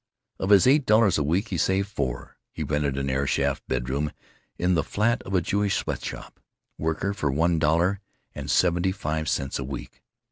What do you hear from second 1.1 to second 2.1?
a week he saved